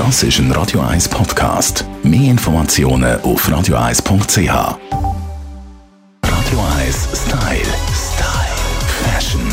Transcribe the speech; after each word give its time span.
Das 0.00 0.22
ist 0.22 0.38
ein 0.38 0.50
Radio 0.52 0.80
1 0.80 1.10
Podcast. 1.10 1.84
Mehr 2.02 2.30
Informationen 2.30 3.20
auf 3.20 3.46
radio1.ch. 3.46 4.48
Radio 6.24 6.58
1 6.78 7.08
Style. 7.12 7.60
Style. 7.92 8.56
Fashion. 9.04 9.46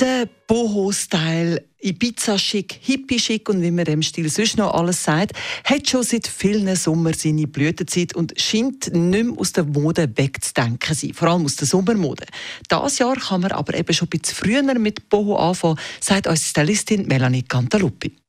Der 0.00 0.28
Boho-Style, 0.46 1.64
Ibiza-Schick, 1.80 2.78
Hippie-Schick 2.80 3.48
und 3.48 3.60
wie 3.60 3.72
man 3.72 3.86
dem 3.86 4.02
Stil 4.02 4.30
sonst 4.30 4.56
noch 4.56 4.72
alles 4.72 5.02
sagt, 5.02 5.32
hat 5.64 5.90
schon 5.90 6.04
seit 6.04 6.28
vielen 6.28 6.76
Sommern 6.76 7.14
seine 7.14 7.48
Blütezeit 7.48 8.14
und 8.14 8.40
scheint 8.40 8.94
nicht 8.94 9.24
mehr 9.24 9.36
aus 9.36 9.50
der 9.50 9.64
Mode 9.64 10.12
wegzudenken 10.14 10.94
sein, 10.94 11.12
vor 11.12 11.26
allem 11.26 11.44
aus 11.44 11.56
der 11.56 11.66
Sommermode. 11.66 12.26
Dieses 12.70 12.98
Jahr 13.00 13.16
kann 13.16 13.40
man 13.40 13.50
aber 13.50 13.74
eben 13.74 13.92
schon 13.92 14.06
ein 14.06 14.10
bisschen 14.10 14.36
früher 14.36 14.62
mit 14.62 15.08
Boho 15.08 15.34
anfangen, 15.34 15.80
sagt 15.98 16.28
unsere 16.28 16.46
Stylistin 16.46 17.08
Melanie 17.08 17.42
Cantaluppi. 17.42 18.21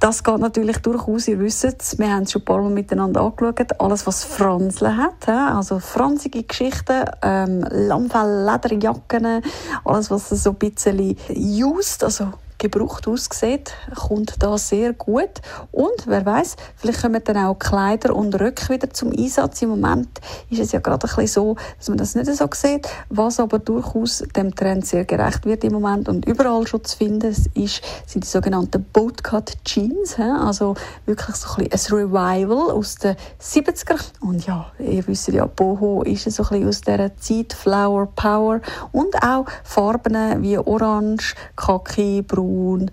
Das 0.00 0.22
geht 0.22 0.38
natürlich 0.38 0.78
durchaus, 0.78 1.26
ihr 1.28 1.38
wisst 1.38 1.64
es, 1.64 1.98
wir 1.98 2.12
haben 2.12 2.24
es 2.24 2.32
schon 2.32 2.42
ein 2.42 2.44
paar 2.44 2.60
Mal 2.60 2.70
miteinander 2.70 3.22
angeschaut, 3.22 3.80
alles 3.80 4.06
was 4.06 4.24
Franzeln 4.24 4.96
hat, 4.96 5.28
also 5.28 5.78
franzige 5.78 6.42
Geschichten, 6.42 7.04
ähm, 7.22 7.64
Lammfell, 7.70 8.44
Lederjacken, 8.44 9.42
alles 9.84 10.10
was 10.10 10.28
so 10.28 10.50
ein 10.50 10.56
bisschen 10.56 11.16
used, 11.30 12.04
also 12.04 12.32
gebraucht 12.70 13.06
aussieht, 13.08 13.72
kommt 13.94 14.42
da 14.42 14.58
sehr 14.58 14.92
gut. 14.92 15.40
Und 15.72 16.06
wer 16.06 16.24
weiß, 16.24 16.56
vielleicht 16.76 17.02
kommen 17.02 17.22
dann 17.24 17.36
auch 17.38 17.58
Kleider 17.58 18.14
und 18.14 18.34
Röcke 18.40 18.74
wieder 18.74 18.90
zum 18.90 19.12
Einsatz. 19.12 19.62
Im 19.62 19.70
Moment 19.70 20.08
ist 20.50 20.60
es 20.60 20.72
ja 20.72 20.80
gerade 20.80 21.06
ein 21.06 21.16
bisschen 21.16 21.26
so, 21.26 21.56
dass 21.78 21.88
man 21.88 21.98
das 21.98 22.14
nicht 22.14 22.32
so 22.32 22.48
sieht, 22.52 22.88
was 23.08 23.40
aber 23.40 23.58
durchaus 23.58 24.24
dem 24.34 24.54
Trend 24.54 24.86
sehr 24.86 25.04
gerecht 25.04 25.44
wird 25.44 25.64
im 25.64 25.72
Moment 25.72 26.08
und 26.08 26.26
überall 26.26 26.66
schon 26.66 26.84
zu 26.84 26.96
finden 26.96 27.28
ist, 27.28 27.82
sind 28.06 28.24
die 28.24 28.28
sogenannten 28.28 28.84
Boatcut 28.92 29.52
Jeans, 29.64 30.18
also 30.18 30.74
wirklich 31.04 31.36
so 31.36 31.48
ein, 31.56 31.68
bisschen 31.68 31.98
ein 31.98 32.04
Revival 32.06 32.70
aus 32.72 32.96
den 32.96 33.16
70er. 33.40 33.98
Und 34.20 34.46
ja, 34.46 34.72
ihr 34.78 35.06
wisst 35.06 35.28
ja, 35.28 35.46
Boho 35.46 36.02
ist 36.02 36.30
so 36.30 36.42
ein 36.44 36.48
bisschen 36.48 36.68
aus 36.68 36.80
dieser 36.80 37.16
Zeit, 37.16 37.52
Flower 37.52 38.06
Power 38.14 38.60
und 38.92 39.14
auch 39.22 39.46
Farben 39.64 40.42
wie 40.42 40.58
Orange, 40.58 41.34
Kaki, 41.56 42.22
Braun, 42.22 42.55
Braun, 42.56 42.90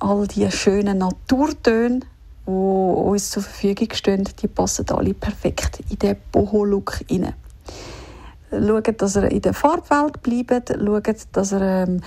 all 0.00 0.26
die 0.26 0.50
schönen 0.50 0.98
Naturtöne, 0.98 2.00
die 2.46 2.50
uns 2.50 3.30
zur 3.30 3.42
Verfügung 3.42 3.88
stehen, 3.92 4.28
die 4.40 4.48
passen 4.48 4.88
alle 4.90 5.14
perfekt 5.14 5.80
in 5.90 5.98
den 5.98 6.16
Boho-Look 6.30 7.00
hinein. 7.08 7.34
Schaut, 8.50 9.02
dass 9.02 9.16
er 9.16 9.30
in 9.30 9.42
der 9.42 9.54
Farbwelt 9.54 10.22
bleibt, 10.22 10.70
schaut, 10.70 11.26
dass 11.32 11.52
er 11.52 11.86
ähm, 11.86 12.00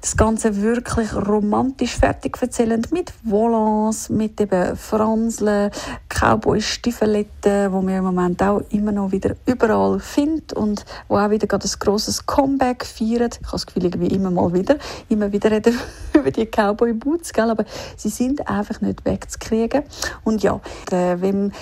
das 0.00 0.16
Ganze 0.16 0.62
wirklich 0.62 1.12
romantisch 1.14 1.96
fertig 1.96 2.36
erzählend 2.40 2.92
mit 2.92 3.12
Volants, 3.24 4.08
mit 4.08 4.40
eben 4.40 4.76
Franseln, 4.76 5.70
Cowboy-Stiefeletten, 6.08 7.72
wo 7.72 7.82
wir 7.82 7.98
im 7.98 8.04
Moment 8.04 8.42
auch 8.42 8.62
immer 8.70 8.92
noch 8.92 9.10
wieder 9.10 9.34
überall 9.46 9.98
findet 9.98 10.52
und 10.52 10.84
wo 11.08 11.16
auch 11.16 11.30
wieder 11.30 11.46
gerade 11.46 11.66
ein 11.66 11.78
grosses 11.78 12.24
Comeback 12.24 12.84
feiert. 12.84 13.38
Ich 13.40 13.46
habe 13.46 13.52
das 13.52 13.66
Gefühl, 13.66 13.90
wie 13.98 14.06
immer 14.08 14.30
mal 14.30 14.52
wieder, 14.52 14.76
immer 15.08 15.32
wieder 15.32 15.50
reden 15.50 15.78
über 16.14 16.30
die 16.30 16.46
Cowboy-Boots, 16.46 17.36
aber 17.38 17.64
sie 17.96 18.10
sind 18.10 18.48
einfach 18.48 18.80
nicht 18.80 19.04
wegzukriegen. 19.04 19.82
Und 20.24 20.42
ja, 20.42 20.60
äh, 20.90 21.16
wenn 21.20 21.52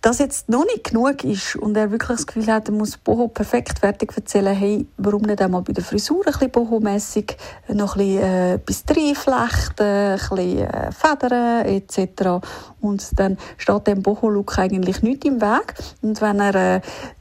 das 0.00 0.18
jetzt 0.18 0.48
noch 0.48 0.64
nicht 0.64 0.84
genug 0.84 1.24
ist 1.24 1.56
und 1.56 1.76
er 1.76 1.90
wirklich 1.90 2.16
das 2.16 2.26
Gefühl 2.26 2.46
hat, 2.46 2.68
er 2.68 2.74
muss 2.74 2.96
Boho 2.96 3.28
perfekt 3.28 3.80
fertig 3.80 4.12
erzählen, 4.16 4.54
hey, 4.54 4.86
warum 4.96 5.22
nicht 5.22 5.42
einmal 5.42 5.60
bei 5.60 5.74
der 5.74 5.84
Frisur 5.84 6.26
ein 6.26 6.32
bisschen 6.32 6.50
Boho-mässig 6.50 7.36
noch 7.68 7.96
ein 7.96 8.06
bisschen 8.06 8.22
äh, 8.22 8.54
etwas 8.54 8.84
reinflechten, 8.88 9.86
ein 9.86 10.18
bisschen 10.18 10.58
äh, 10.58 10.92
federn 10.92 11.66
etc. 11.66 12.46
Und 12.80 13.18
dann 13.18 13.36
steht 13.58 13.86
dem 13.86 14.02
Boho-Look 14.02 14.58
eigentlich 14.58 15.02
nicht 15.02 15.24
im 15.26 15.42
Weg. 15.42 15.74
Und 16.00 16.20
wenn 16.22 16.40
er 16.40 16.54
äh, 16.54 16.80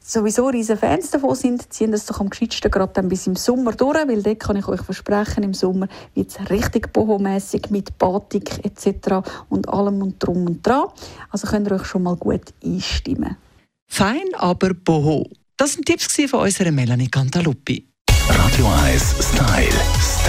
sowieso 0.10 0.48
riesen 0.48 0.78
Fans 0.78 1.12
davon 1.12 1.36
sind, 1.36 1.72
ziehen 1.72 1.92
das 1.92 2.06
doch 2.06 2.20
am 2.20 2.30
gescheitsten 2.30 2.72
gerade 2.72 2.94
dann 2.94 3.10
bis 3.10 3.28
im 3.28 3.36
Sommer 3.36 3.74
durch, 3.74 4.08
weil 4.08 4.24
dort 4.24 4.40
kann 4.40 4.56
ich 4.58 4.68
euch 4.68 4.82
versprechen, 4.82 5.44
im 5.44 5.54
Sommer 5.54 5.88
wird 6.16 6.32
es 6.32 6.50
richtig 6.50 6.92
bohomässig 6.92 7.70
mit 7.70 7.98
Batik 7.98 8.66
etc. 8.66 9.28
und 9.50 9.70
allem 9.70 10.02
und 10.02 10.16
drum 10.20 10.48
und 10.48 10.66
dran. 10.66 10.86
Also 11.30 11.48
könnt 11.48 11.68
ihr 11.68 11.76
euch 11.76 11.86
schon 11.86 12.04
mal 12.04 12.16
gut 12.16 12.54
einstimmen. 12.64 13.38
Fein, 13.88 14.34
aber 14.38 14.74
boho. 14.74 15.28
Das 15.58 15.74
sind 15.74 15.86
Tipps 15.86 16.08
von 16.30 16.42
unserer 16.42 16.72
Melanie 16.72 17.10
Cantaluppi. 17.10 17.88
Radio 18.30 18.68
1 18.68 19.16
Style. 19.20 19.72
Style. 20.00 20.29